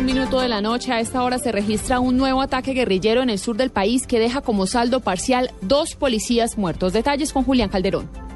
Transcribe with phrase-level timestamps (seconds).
[0.00, 0.92] un minuto de la noche.
[0.92, 4.18] A esta hora se registra un nuevo ataque guerrillero en el sur del país que
[4.18, 6.94] deja como saldo parcial dos policías muertos.
[6.94, 8.29] Detalles con Julián Calderón.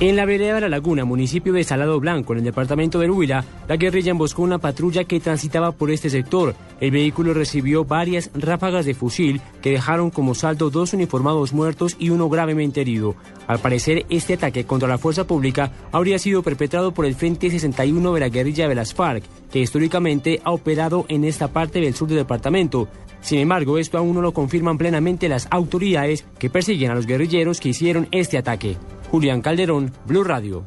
[0.00, 3.44] En la vereda de la Laguna, municipio de Salado Blanco, en el departamento de Huila,
[3.68, 6.54] la guerrilla emboscó una patrulla que transitaba por este sector.
[6.80, 12.08] El vehículo recibió varias ráfagas de fusil que dejaron como saldo dos uniformados muertos y
[12.08, 13.14] uno gravemente herido.
[13.46, 18.14] Al parecer, este ataque contra la fuerza pública habría sido perpetrado por el Frente 61
[18.14, 22.08] de la guerrilla de las FARC, que históricamente ha operado en esta parte del sur
[22.08, 22.88] del departamento.
[23.20, 27.60] Sin embargo, esto aún no lo confirman plenamente las autoridades que persiguen a los guerrilleros
[27.60, 28.78] que hicieron este ataque.
[29.10, 30.64] Julián Calderón, Blue Radio.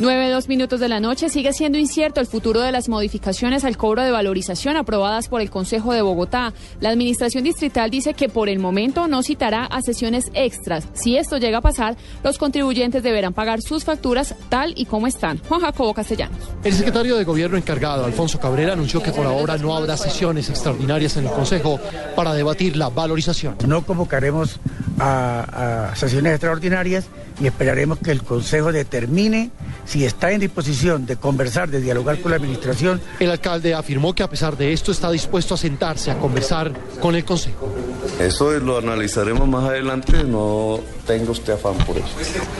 [0.00, 1.28] Nueve, dos minutos de la noche.
[1.28, 5.50] Sigue siendo incierto el futuro de las modificaciones al cobro de valorización aprobadas por el
[5.50, 6.52] Consejo de Bogotá.
[6.80, 10.88] La Administración Distrital dice que por el momento no citará a sesiones extras.
[10.94, 15.38] Si esto llega a pasar, los contribuyentes deberán pagar sus facturas tal y como están.
[15.48, 16.38] Juan Jacobo Castellanos.
[16.64, 21.16] El secretario de Gobierno encargado, Alfonso Cabrera, anunció que por ahora no habrá sesiones extraordinarias
[21.18, 21.78] en el Consejo
[22.16, 23.56] para debatir la valorización.
[23.68, 24.58] No convocaremos
[25.04, 27.06] a, a sesiones extraordinarias
[27.40, 29.50] y esperaremos que el Consejo determine
[29.84, 33.00] si está en disposición de conversar, de dialogar con la Administración.
[33.20, 37.14] El alcalde afirmó que a pesar de esto está dispuesto a sentarse a conversar con
[37.14, 37.72] el Consejo.
[38.18, 42.08] Eso lo analizaremos más adelante, no tengo usted afán por eso.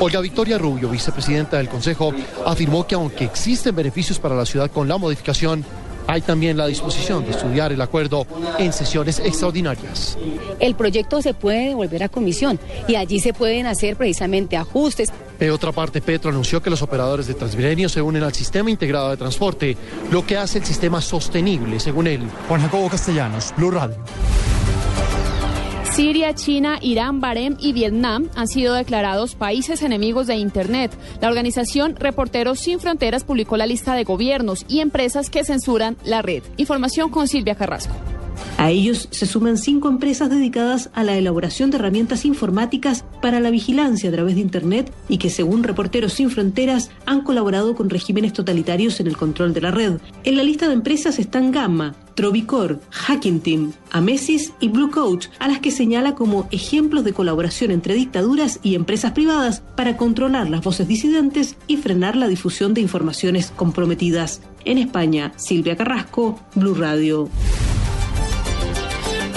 [0.01, 2.13] Olga Victoria Rubio, vicepresidenta del Consejo,
[2.45, 5.65] afirmó que aunque existen beneficios para la ciudad con la modificación,
[6.07, 8.27] hay también la disposición de estudiar el acuerdo
[8.59, 10.19] en sesiones extraordinarias.
[10.61, 15.13] El proyecto se puede devolver a comisión y allí se pueden hacer precisamente ajustes.
[15.39, 19.11] De otra parte, Petro anunció que los operadores de Transmilenio se unen al sistema integrado
[19.11, 19.77] de transporte,
[20.11, 22.23] lo que hace el sistema sostenible, según él.
[22.49, 23.97] Juan Jacobo Castellanos, Blue Radio.
[25.95, 30.91] Siria, China, Irán, Bahrein y Vietnam han sido declarados países enemigos de Internet.
[31.21, 36.21] La organización Reporteros Sin Fronteras publicó la lista de gobiernos y empresas que censuran la
[36.21, 36.43] red.
[36.57, 37.95] Información con Silvia Carrasco.
[38.59, 43.51] A ellos se suman cinco empresas dedicadas a la elaboración de herramientas informáticas para la
[43.51, 48.33] vigilancia a través de Internet y que, según Reporteros Sin Fronteras, han colaborado con regímenes
[48.33, 49.99] totalitarios en el control de la red.
[50.25, 55.49] En la lista de empresas están Gamma, Trovicor, Hacking Team, Amesis y Blue Coach, a
[55.49, 60.63] las que señala como ejemplos de colaboración entre dictaduras y empresas privadas para controlar las
[60.63, 64.41] voces disidentes y frenar la difusión de informaciones comprometidas.
[64.65, 67.29] En España, Silvia Carrasco, Blue Radio.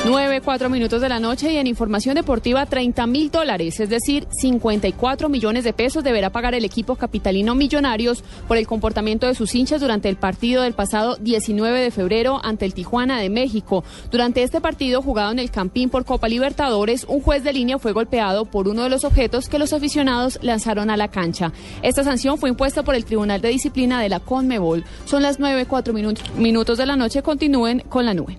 [0.07, 4.25] 9, 4 minutos de la noche y en información deportiva 30 mil dólares, es decir,
[4.31, 9.53] 54 millones de pesos deberá pagar el equipo capitalino Millonarios por el comportamiento de sus
[9.53, 13.84] hinchas durante el partido del pasado 19 de febrero ante el Tijuana de México.
[14.09, 17.91] Durante este partido jugado en el Campín por Copa Libertadores, un juez de línea fue
[17.91, 21.51] golpeado por uno de los objetos que los aficionados lanzaron a la cancha.
[21.81, 24.85] Esta sanción fue impuesta por el Tribunal de Disciplina de la CONMEBOL.
[25.03, 25.94] Son las 9, 4
[26.38, 28.38] minutos de la noche, continúen con la nube.